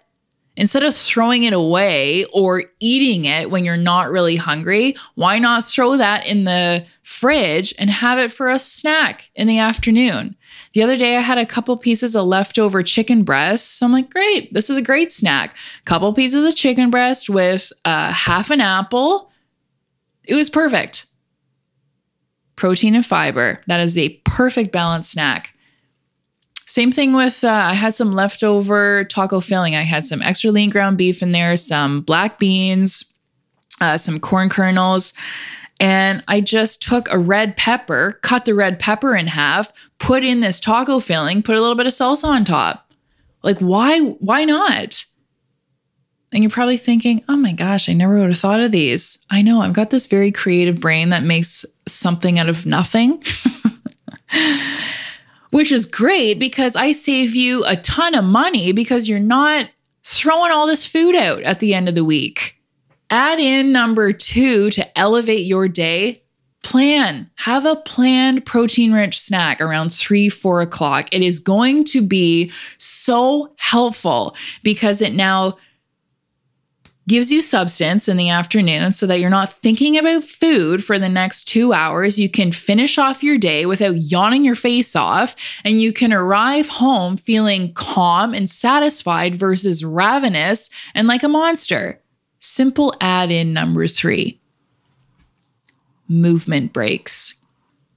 Instead 0.56 0.84
of 0.84 0.96
throwing 0.96 1.44
it 1.44 1.52
away 1.52 2.24
or 2.32 2.64
eating 2.80 3.26
it 3.26 3.52
when 3.52 3.66
you're 3.66 3.76
not 3.76 4.10
really 4.10 4.38
hungry, 4.38 4.96
why 5.16 5.38
not 5.40 5.66
throw 5.66 5.98
that 5.98 6.26
in 6.26 6.46
the 6.46 6.86
fridge 7.04 7.74
and 7.78 7.90
have 7.90 8.18
it 8.18 8.32
for 8.32 8.48
a 8.48 8.58
snack 8.58 9.30
in 9.36 9.48
the 9.48 9.60
afternoon? 9.60 10.38
The 10.76 10.84
other 10.84 10.98
day, 10.98 11.16
I 11.16 11.22
had 11.22 11.38
a 11.38 11.46
couple 11.46 11.78
pieces 11.78 12.18
of 12.18 12.26
leftover 12.26 12.84
chicken 12.84 13.24
breast. 13.24 13.78
So 13.78 13.86
I'm 13.86 13.94
like, 13.94 14.10
great, 14.10 14.54
this 14.54 14.70
is 14.70 14.76
a 14.76 14.82
great 14.82 15.10
snack. 15.10 15.56
Couple 15.86 16.12
pieces 16.12 16.44
of 16.44 16.54
chicken 16.54 16.90
breast 16.90 17.30
with 17.30 17.72
uh, 17.86 18.12
half 18.12 18.52
an 18.52 18.60
apple. 18.60 19.32
It 20.28 20.36
was 20.36 20.50
perfect. 20.50 21.06
Protein 22.58 22.94
and 22.94 23.06
fiber. 23.06 23.62
That 23.68 23.80
is 23.80 23.98
a 23.98 24.10
perfect 24.26 24.74
balanced 24.74 25.14
snack. 25.14 25.54
Same 26.66 26.92
thing 26.92 27.14
with, 27.14 27.46
uh, 27.46 27.52
I 27.52 27.74
had 27.74 27.96
some 27.96 28.12
leftover 28.12 29.06
taco 29.06 29.40
filling. 29.40 29.76
I 29.76 29.84
had 29.84 30.06
some 30.06 30.22
extra 30.22 30.52
lean 30.52 30.72
ground 30.72 30.98
beef 30.98 31.24
in 31.24 31.32
there, 31.32 31.56
some 31.56 32.02
black 32.02 32.38
beans, 32.38 33.14
uh, 33.80 33.98
some 33.98 34.20
corn 34.20 34.50
kernels. 34.50 35.14
And 35.80 36.24
I 36.28 36.42
just 36.42 36.82
took 36.82 37.12
a 37.12 37.20
red 37.20 37.58
pepper, 37.58 38.20
cut 38.22 38.46
the 38.46 38.56
red 38.56 38.80
pepper 38.80 39.16
in 39.16 39.28
half, 39.28 39.72
put 40.00 40.24
in 40.24 40.40
this 40.40 40.60
taco 40.60 41.00
filling, 41.00 41.44
put 41.44 41.58
a 41.58 41.62
little 41.62 41.76
bit 41.76 41.86
of 41.86 41.92
salsa 41.92 42.26
on 42.26 42.46
top. 42.46 42.94
Like, 43.44 43.60
why, 43.60 44.00
why 44.00 44.46
not? 44.46 45.04
And 46.32 46.44
you're 46.44 46.52
probably 46.52 46.78
thinking, 46.78 47.24
oh 47.30 47.38
my 47.38 47.52
gosh, 47.52 47.88
I 47.88 47.94
never 47.94 48.20
would 48.20 48.30
have 48.30 48.38
thought 48.38 48.60
of 48.60 48.72
these. 48.72 49.24
I 49.30 49.42
know, 49.42 49.62
I've 49.62 49.74
got 49.74 49.90
this 49.90 50.08
very 50.08 50.32
creative 50.32 50.80
brain 50.80 51.10
that 51.10 51.24
makes 51.24 51.66
something 51.88 52.40
out 52.40 52.50
of 52.50 52.66
nothing. 52.66 53.24
Which 55.52 55.72
is 55.72 55.86
great 55.86 56.40
because 56.40 56.76
I 56.76 56.92
save 56.92 57.36
you 57.36 57.64
a 57.66 57.78
ton 57.78 58.16
of 58.16 58.26
money 58.26 58.74
because 58.74 59.08
you're 59.08 59.20
not 59.20 59.70
throwing 60.04 60.52
all 60.52 60.68
this 60.68 60.86
food 60.86 61.16
out 61.16 61.44
at 61.44 61.60
the 61.60 61.74
end 61.74 61.88
of 61.88 61.96
the 61.96 62.04
week. 62.04 62.55
Add 63.18 63.40
in 63.40 63.72
number 63.72 64.12
two 64.12 64.70
to 64.72 65.00
elevate 65.00 65.46
your 65.46 65.70
day. 65.70 66.22
Plan, 66.64 67.32
have 67.36 67.66
a 67.66 67.78
planned 67.78 68.46
protein 68.46 68.92
rich 68.92 69.18
snack 69.18 69.62
around 69.62 69.94
three, 69.94 70.28
four 70.28 70.60
o'clock. 70.62 71.08
It 71.14 71.22
is 71.22 71.40
going 71.40 71.86
to 71.86 72.06
be 72.06 72.52
so 72.78 73.54
helpful 73.56 74.36
because 74.64 75.02
it 75.02 75.14
now 75.14 75.58
gives 77.08 77.32
you 77.32 77.42
substance 77.42 78.10
in 78.10 78.18
the 78.18 78.30
afternoon 78.30 78.92
so 78.92 79.08
that 79.08 79.22
you're 79.22 79.30
not 79.30 79.54
thinking 79.54 79.98
about 79.98 80.26
food 80.26 80.84
for 80.84 81.00
the 81.00 81.08
next 81.08 81.46
two 81.46 81.72
hours. 81.72 82.20
You 82.20 82.30
can 82.30 82.52
finish 82.52 82.98
off 82.98 83.24
your 83.24 83.38
day 83.38 83.66
without 83.66 83.96
yawning 83.96 84.44
your 84.44 84.56
face 84.56 84.94
off, 84.94 85.38
and 85.64 85.80
you 85.80 85.94
can 85.94 86.12
arrive 86.12 86.68
home 86.68 87.16
feeling 87.16 87.72
calm 87.76 88.34
and 88.34 88.50
satisfied 88.50 89.36
versus 89.36 89.86
ravenous 89.86 90.70
and 90.94 91.08
like 91.08 91.24
a 91.24 91.30
monster. 91.30 92.02
Simple 92.56 92.96
add 93.02 93.32
in 93.32 93.52
number 93.52 93.86
three 93.86 94.40
movement 96.08 96.72
breaks. 96.72 97.36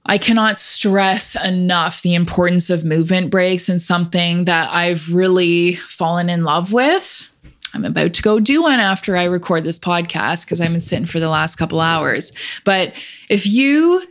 I 0.05 0.17
cannot 0.17 0.59
stress 0.59 1.41
enough 1.41 2.01
the 2.01 2.13
importance 2.13 2.69
of 2.69 2.83
movement 2.83 3.31
breaks 3.31 3.69
and 3.69 3.81
something 3.81 4.43
that 4.43 4.69
I've 4.69 5.13
really 5.13 5.75
fallen 5.75 6.29
in 6.29 6.43
love 6.43 6.73
with. 6.73 7.33
I'm 7.73 7.85
about 7.85 8.13
to 8.15 8.21
go 8.21 8.41
do 8.41 8.63
one 8.63 8.81
after 8.81 9.15
I 9.15 9.23
record 9.23 9.63
this 9.63 9.79
podcast 9.79 10.43
because 10.43 10.59
I've 10.59 10.71
been 10.71 10.81
sitting 10.81 11.05
for 11.05 11.21
the 11.21 11.29
last 11.29 11.55
couple 11.55 11.79
hours. 11.79 12.33
But 12.65 12.91
if 13.29 13.47
you 13.47 14.05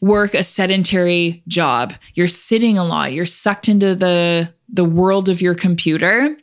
work 0.00 0.34
a 0.34 0.42
sedentary 0.42 1.44
job, 1.46 1.94
you're 2.14 2.26
sitting 2.26 2.76
a 2.76 2.84
lot, 2.84 3.12
you're 3.12 3.24
sucked 3.24 3.68
into 3.68 3.94
the 3.94 4.52
the 4.68 4.84
world 4.84 5.28
of 5.28 5.40
your 5.40 5.54
computer, 5.54 6.36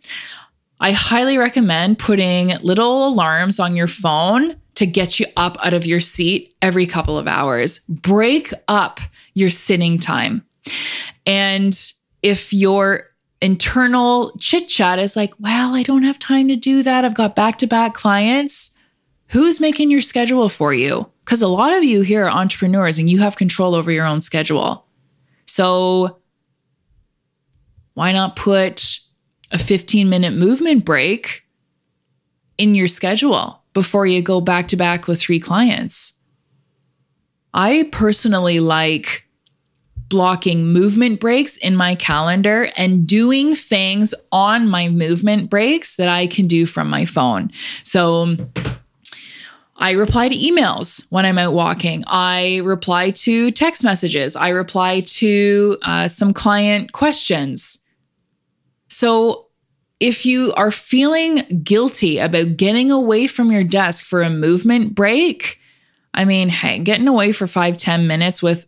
I 0.84 0.92
highly 0.92 1.38
recommend 1.38 1.98
putting 1.98 2.50
little 2.58 3.08
alarms 3.08 3.58
on 3.58 3.78
your 3.78 3.88
phone 3.88 4.58
to 4.76 4.86
get 4.86 5.18
you 5.18 5.26
up 5.38 5.58
out 5.64 5.74
of 5.74 5.86
your 5.86 6.02
seat 6.02 6.58
every 6.62 6.86
couple 6.86 7.18
of 7.18 7.26
hours. 7.26 7.80
Break 7.88 8.52
up 8.68 9.00
your 9.34 9.50
sitting 9.50 9.98
time. 9.98 10.46
And 11.26 11.74
if 12.22 12.52
your 12.52 13.06
internal 13.40 14.36
chit 14.40 14.68
chat 14.68 15.00
is 15.00 15.16
like, 15.16 15.34
well, 15.40 15.74
I 15.74 15.84
don't 15.84 16.04
have 16.04 16.20
time 16.20 16.50
to 16.50 16.58
do 16.58 16.84
that. 16.84 17.06
I've 17.06 17.16
got 17.16 17.34
back 17.34 17.60
to 17.60 17.68
back 17.68 17.94
clients. 17.94 18.76
Who's 19.28 19.62
making 19.62 19.90
your 19.90 20.02
schedule 20.02 20.50
for 20.50 20.74
you? 20.74 21.10
Because 21.24 21.42
a 21.42 21.48
lot 21.48 21.72
of 21.72 21.86
you 21.86 22.02
here 22.02 22.26
are 22.26 22.30
entrepreneurs 22.30 23.00
and 23.00 23.10
you 23.10 23.20
have 23.20 23.38
control 23.38 23.74
over 23.74 23.90
your 23.90 24.06
own 24.06 24.20
schedule. 24.20 24.86
So 25.46 26.20
why 27.94 28.12
not 28.12 28.36
put 28.36 29.00
a 29.54 29.60
15 29.60 30.10
minute 30.10 30.34
movement 30.34 30.84
break 30.84 31.44
in 32.58 32.76
your 32.76 32.88
schedule 32.88 33.62
before 33.74 34.06
you 34.06 34.22
go 34.22 34.42
back 34.42 34.68
to 34.70 34.76
back 34.76 35.08
with 35.08 35.22
three 35.22 35.40
clients? 35.40 36.14
I 37.54 37.88
personally 37.92 38.60
like 38.60 39.26
blocking 40.10 40.68
movement 40.68 41.20
breaks 41.20 41.58
in 41.58 41.76
my 41.76 41.96
calendar 41.96 42.68
and 42.76 43.08
doing 43.08 43.56
things 43.56 44.14
on 44.32 44.68
my 44.68 44.90
movement 44.90 45.50
breaks 45.50 45.96
that 45.96 46.08
I 46.08 46.28
can 46.28 46.46
do 46.48 46.66
from 46.66 46.90
my 46.90 47.06
phone. 47.06 47.52
So, 47.84 48.36
I 49.76 49.92
reply 49.92 50.30
to 50.30 50.36
emails 50.36 51.06
when 51.10 51.26
I'm 51.26 51.38
out 51.38 51.54
walking. 51.54 52.04
I 52.08 52.62
reply 52.64 53.12
to 53.12 53.52
text 53.52 53.84
messages. 53.84 54.36
I 54.36 54.50
reply 54.50 55.02
to 55.02 55.78
uh, 55.82 56.08
some 56.08 56.32
client 56.32 56.92
questions. 56.94 57.80
So, 58.88 59.43
if 60.04 60.26
you 60.26 60.52
are 60.58 60.70
feeling 60.70 61.62
guilty 61.64 62.20
about 62.20 62.58
getting 62.58 62.92
away 62.92 63.26
from 63.26 63.54
your 63.54 63.64
desk 63.64 64.04
for 64.04 64.22
a 64.22 64.30
movement 64.30 64.94
break, 64.94 65.62
I 66.14 66.26
mean, 66.26 66.50
hey, 66.50 66.80
getting 66.80 67.08
away 67.08 67.32
for 67.32 67.48
five 67.48 67.78
ten 67.78 68.06
minutes 68.06 68.44
with 68.44 68.68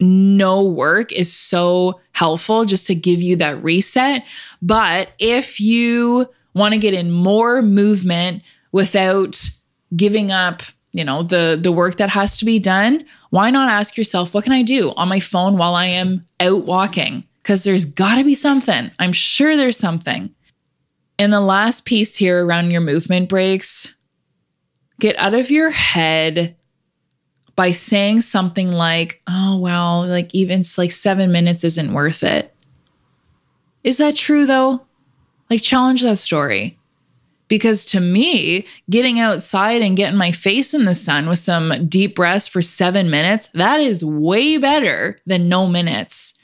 no 0.00 0.64
work 0.64 1.12
is 1.12 1.30
so 1.30 2.00
helpful 2.12 2.64
just 2.64 2.86
to 2.86 2.94
give 2.94 3.20
you 3.20 3.36
that 3.36 3.62
reset. 3.62 4.24
But 4.62 5.10
if 5.18 5.60
you 5.60 6.26
want 6.54 6.72
to 6.72 6.78
get 6.78 6.94
in 6.94 7.10
more 7.10 7.60
movement 7.60 8.42
without 8.72 9.38
giving 9.94 10.30
up 10.30 10.62
you 10.92 11.04
know 11.04 11.22
the 11.22 11.58
the 11.62 11.72
work 11.72 11.96
that 11.96 12.08
has 12.08 12.38
to 12.38 12.46
be 12.46 12.58
done 12.58 13.04
why 13.28 13.50
not 13.50 13.70
ask 13.70 13.96
yourself 13.96 14.32
what 14.32 14.44
can 14.44 14.52
i 14.54 14.62
do 14.62 14.90
on 14.96 15.08
my 15.08 15.20
phone 15.20 15.58
while 15.58 15.74
i 15.74 15.84
am 15.84 16.24
out 16.40 16.64
walking? 16.64 17.24
Because 17.42 17.64
there's 17.64 17.84
got 17.84 18.16
to 18.16 18.24
be 18.24 18.34
something. 18.34 18.90
I'm 18.98 19.12
sure 19.12 19.56
there's 19.56 19.76
something 19.76 20.34
and 21.22 21.32
the 21.32 21.40
last 21.40 21.84
piece 21.84 22.16
here 22.16 22.44
around 22.44 22.72
your 22.72 22.80
movement 22.80 23.28
breaks 23.28 23.94
get 24.98 25.16
out 25.18 25.34
of 25.34 25.52
your 25.52 25.70
head 25.70 26.56
by 27.54 27.70
saying 27.70 28.20
something 28.20 28.72
like 28.72 29.22
oh 29.28 29.56
well 29.56 30.04
like 30.04 30.34
even 30.34 30.64
like 30.76 30.90
7 30.90 31.30
minutes 31.30 31.62
isn't 31.62 31.92
worth 31.92 32.24
it. 32.24 32.52
Is 33.84 33.98
that 33.98 34.16
true 34.16 34.46
though? 34.46 34.84
Like 35.48 35.62
challenge 35.62 36.02
that 36.02 36.18
story. 36.18 36.76
Because 37.46 37.84
to 37.86 38.00
me, 38.00 38.66
getting 38.90 39.20
outside 39.20 39.82
and 39.82 39.96
getting 39.96 40.18
my 40.18 40.32
face 40.32 40.74
in 40.74 40.86
the 40.86 40.94
sun 40.94 41.28
with 41.28 41.38
some 41.38 41.86
deep 41.86 42.16
breaths 42.16 42.48
for 42.48 42.62
seven 42.62 43.10
minutes, 43.10 43.48
that 43.48 43.78
is 43.78 44.04
way 44.04 44.56
better 44.56 45.20
than 45.26 45.50
no 45.50 45.68
minutes. 45.68 46.34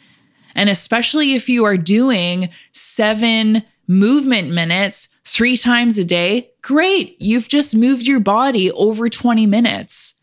And 0.55 0.69
especially 0.69 1.35
if 1.35 1.49
you 1.49 1.65
are 1.65 1.79
doing 1.79 2.51
seven 2.73 3.65
movement 3.89 4.51
minutes 4.51 5.09
three 5.25 5.57
times 5.57 5.99
a 5.99 6.05
day, 6.05 6.53
great. 6.63 7.21
You've 7.21 7.49
just 7.49 7.75
moved 7.75 8.07
your 8.07 8.21
body 8.21 8.71
over 8.71 9.09
20 9.09 9.47
minutes. 9.47 10.15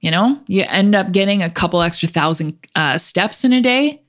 You 0.00 0.10
know, 0.10 0.40
you 0.46 0.64
end 0.66 0.94
up 0.94 1.12
getting 1.12 1.42
a 1.42 1.50
couple 1.50 1.82
extra 1.82 2.08
thousand 2.08 2.66
uh, 2.74 2.98
steps 2.98 3.44
in 3.44 3.52
a 3.52 3.60
day. 3.60 4.02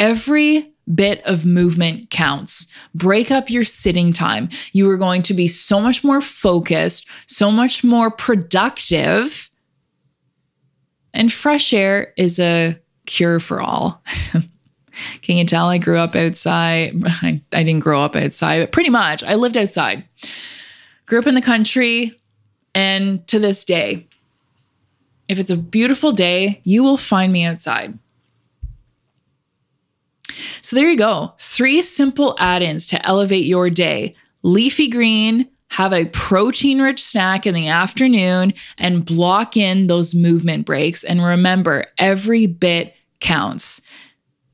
Every 0.00 0.74
bit 0.94 1.22
of 1.24 1.44
movement 1.44 2.10
counts. 2.10 2.66
Break 2.94 3.30
up 3.30 3.50
your 3.50 3.64
sitting 3.64 4.12
time. 4.12 4.48
You 4.72 4.88
are 4.88 4.96
going 4.96 5.22
to 5.22 5.34
be 5.34 5.46
so 5.46 5.80
much 5.80 6.02
more 6.02 6.20
focused, 6.20 7.08
so 7.26 7.50
much 7.50 7.84
more 7.84 8.10
productive. 8.10 9.50
And 11.12 11.32
fresh 11.32 11.72
air 11.74 12.14
is 12.16 12.38
a 12.38 12.80
cure 13.06 13.40
for 13.40 13.60
all. 13.60 14.02
Can 15.22 15.36
you 15.36 15.44
tell 15.44 15.68
I 15.68 15.78
grew 15.78 15.98
up 15.98 16.14
outside? 16.14 17.02
I, 17.06 17.40
I 17.52 17.62
didn't 17.62 17.82
grow 17.82 18.02
up 18.02 18.16
outside, 18.16 18.60
but 18.60 18.72
pretty 18.72 18.90
much 18.90 19.22
I 19.22 19.34
lived 19.34 19.56
outside. 19.56 20.04
Grew 21.06 21.18
up 21.18 21.26
in 21.26 21.34
the 21.34 21.42
country, 21.42 22.20
and 22.74 23.26
to 23.28 23.38
this 23.38 23.64
day, 23.64 24.06
if 25.28 25.38
it's 25.38 25.50
a 25.50 25.56
beautiful 25.56 26.12
day, 26.12 26.60
you 26.64 26.82
will 26.82 26.96
find 26.96 27.32
me 27.32 27.44
outside. 27.44 27.98
So 30.60 30.76
there 30.76 30.90
you 30.90 30.98
go. 30.98 31.34
Three 31.38 31.82
simple 31.82 32.36
add 32.38 32.62
ins 32.62 32.86
to 32.88 33.06
elevate 33.06 33.46
your 33.46 33.70
day 33.70 34.16
leafy 34.42 34.88
green, 34.88 35.48
have 35.70 35.92
a 35.92 36.06
protein 36.06 36.80
rich 36.80 37.02
snack 37.02 37.46
in 37.46 37.54
the 37.54 37.68
afternoon, 37.68 38.54
and 38.78 39.04
block 39.04 39.56
in 39.56 39.86
those 39.86 40.14
movement 40.14 40.64
breaks. 40.64 41.04
And 41.04 41.24
remember, 41.24 41.86
every 41.98 42.46
bit 42.46 42.94
counts. 43.20 43.82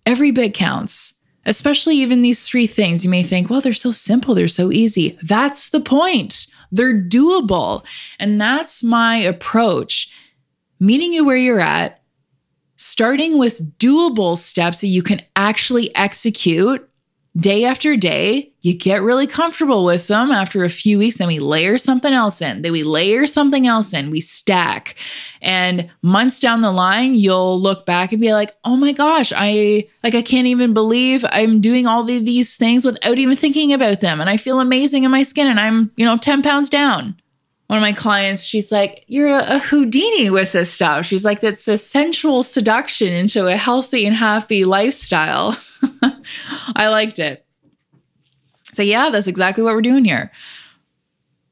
Every 0.06 0.30
bit 0.30 0.54
counts. 0.54 1.14
Especially 1.46 1.96
even 1.96 2.22
these 2.22 2.48
three 2.48 2.66
things. 2.66 3.04
You 3.04 3.10
may 3.10 3.22
think, 3.22 3.50
well, 3.50 3.60
they're 3.60 3.74
so 3.74 3.92
simple, 3.92 4.34
they're 4.34 4.48
so 4.48 4.72
easy. 4.72 5.18
That's 5.22 5.68
the 5.68 5.80
point. 5.80 6.46
They're 6.72 6.98
doable. 6.98 7.84
And 8.18 8.40
that's 8.40 8.82
my 8.82 9.16
approach. 9.16 10.10
Meeting 10.80 11.12
you 11.12 11.24
where 11.24 11.36
you're 11.36 11.60
at, 11.60 12.02
starting 12.76 13.38
with 13.38 13.78
doable 13.78 14.38
steps 14.38 14.80
that 14.80 14.88
you 14.88 15.02
can 15.02 15.20
actually 15.36 15.94
execute 15.94 16.88
day 17.37 17.64
after 17.64 17.97
day. 17.97 18.53
You 18.61 18.75
get 18.75 19.03
really 19.03 19.27
comfortable 19.27 19.85
with 19.85 20.07
them 20.07 20.31
after 20.31 20.64
a 20.64 20.70
few 20.70 20.99
weeks, 20.99 21.18
then 21.18 21.29
we 21.29 21.38
layer 21.38 21.77
something 21.77 22.12
else 22.12 22.40
in. 22.40 22.62
Then 22.62 22.73
we 22.73 22.83
layer 22.83 23.27
something 23.27 23.66
else 23.66 23.92
in. 23.92 24.11
We 24.11 24.20
stack. 24.20 24.94
And 25.42 25.90
months 26.01 26.38
down 26.38 26.62
the 26.62 26.70
line, 26.70 27.14
you'll 27.14 27.61
look 27.61 27.85
back 27.85 28.12
and 28.12 28.20
be 28.20 28.33
like, 28.33 28.53
oh 28.64 28.77
my 28.77 28.92
gosh, 28.92 29.33
I 29.37 29.87
like 30.03 30.14
I 30.14 30.23
can't 30.23 30.47
even 30.47 30.73
believe 30.73 31.25
I'm 31.29 31.61
doing 31.61 31.87
all 31.87 32.05
these 32.05 32.57
things 32.57 32.85
without 32.85 33.18
even 33.18 33.37
thinking 33.37 33.73
about 33.73 34.01
them. 34.01 34.20
And 34.20 34.31
I 34.31 34.37
feel 34.37 34.61
amazing 34.61 35.05
in 35.05 35.11
my 35.11 35.23
skin 35.23 35.47
and 35.47 35.61
I'm, 35.61 35.90
you 35.97 36.05
know, 36.05 36.16
10 36.16 36.42
pounds 36.42 36.70
down 36.70 37.16
one 37.66 37.79
of 37.79 37.83
my 37.83 37.92
clients, 37.92 38.44
she's 38.44 38.70
like, 38.70 39.05
You're 39.07 39.29
a, 39.29 39.57
a, 39.57 39.59
Houdini 39.59 40.31
with 40.31 40.53
this 40.53 40.72
stuff. 40.72 41.07
She's 41.07 41.24
like, 41.24 41.40
That's 41.40 41.66
a 41.68 41.79
sensual 41.79 42.42
seduction 42.42 43.12
into 43.12 43.46
a 43.46 43.57
healthy 43.57 44.07
and 44.07 44.14
happy 44.14 44.64
lifestyle. 44.64 45.57
I 46.77 46.88
liked 46.88 47.18
it. 47.18 47.46
So, 48.72 48.83
yeah, 48.83 49.11
that's 49.11 49.29
exactly 49.29 49.62
what 49.62 49.74
we're 49.74 49.83
doing 49.83 50.05
here 50.05 50.31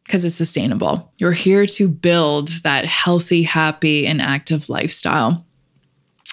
because 0.04 0.24
it's 0.24 0.34
sustainable. 0.34 1.10
You're 1.18 1.32
here 1.32 1.64
to 1.66 1.88
build 1.88 2.48
that 2.64 2.84
healthy, 2.84 3.42
happy, 3.44 4.06
and 4.06 4.20
active 4.20 4.68
lifestyle. 4.68 5.46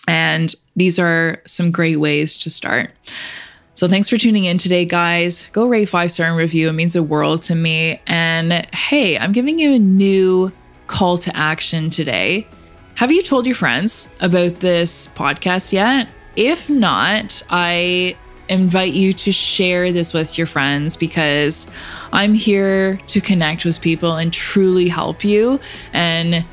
And 0.07 0.53
these 0.75 0.99
are 0.99 1.41
some 1.45 1.71
great 1.71 1.97
ways 1.97 2.35
to 2.37 2.49
start. 2.49 2.91
So 3.79 3.87
thanks 3.87 4.09
for 4.09 4.17
tuning 4.17 4.43
in 4.43 4.57
today, 4.57 4.83
guys. 4.83 5.49
Go 5.51 5.65
rate 5.65 5.87
five 5.87 6.11
star 6.11 6.27
and 6.27 6.35
review. 6.35 6.67
It 6.67 6.73
means 6.73 6.91
the 6.91 7.01
world 7.01 7.43
to 7.43 7.55
me. 7.55 8.01
And 8.07 8.51
hey, 8.75 9.17
I'm 9.17 9.31
giving 9.31 9.57
you 9.57 9.75
a 9.75 9.79
new 9.79 10.51
call 10.87 11.17
to 11.19 11.33
action 11.33 11.89
today. 11.89 12.45
Have 12.95 13.09
you 13.09 13.21
told 13.21 13.45
your 13.45 13.55
friends 13.55 14.09
about 14.19 14.55
this 14.55 15.07
podcast 15.07 15.71
yet? 15.71 16.09
If 16.35 16.69
not, 16.69 17.41
I 17.49 18.17
invite 18.49 18.91
you 18.91 19.13
to 19.13 19.31
share 19.31 19.93
this 19.93 20.13
with 20.13 20.37
your 20.37 20.47
friends 20.47 20.97
because 20.97 21.65
I'm 22.11 22.33
here 22.33 22.97
to 23.07 23.21
connect 23.21 23.63
with 23.63 23.79
people 23.79 24.17
and 24.17 24.33
truly 24.33 24.89
help 24.89 25.23
you. 25.23 25.57
And 25.93 26.43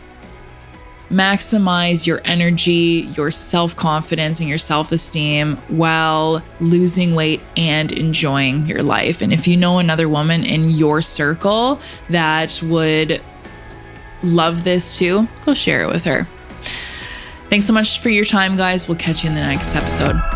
maximize 1.10 2.06
your 2.06 2.20
energy, 2.24 3.08
your 3.16 3.30
self 3.30 3.76
confidence, 3.76 4.40
and 4.40 4.48
your 4.48 4.58
self 4.58 4.92
esteem 4.92 5.56
while 5.68 6.42
losing 6.60 7.14
weight 7.14 7.40
and 7.56 7.92
enjoying 7.92 8.66
your 8.66 8.82
life. 8.82 9.22
And 9.22 9.32
if 9.32 9.46
you 9.46 9.56
know 9.56 9.78
another 9.78 10.08
woman 10.08 10.44
in 10.44 10.70
your 10.70 11.02
circle 11.02 11.80
that 12.10 12.60
would 12.62 13.22
love 14.22 14.64
this 14.64 14.96
too, 14.96 15.28
go 15.44 15.54
share 15.54 15.82
it 15.82 15.88
with 15.88 16.04
her. 16.04 16.26
Thanks 17.48 17.66
so 17.66 17.72
much 17.72 18.00
for 18.00 18.08
your 18.08 18.24
time, 18.24 18.56
guys. 18.56 18.88
We'll 18.88 18.98
catch 18.98 19.22
you 19.22 19.30
in 19.30 19.36
the 19.36 19.42
next 19.42 19.76
episode. 19.76 20.35